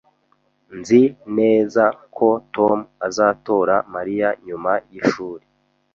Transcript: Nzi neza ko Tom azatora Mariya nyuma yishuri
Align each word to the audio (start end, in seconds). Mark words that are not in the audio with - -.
Nzi 0.79 1.01
neza 1.37 1.83
ko 2.15 2.27
Tom 2.55 2.77
azatora 3.07 3.75
Mariya 3.93 4.29
nyuma 4.45 4.71
yishuri 4.93 5.43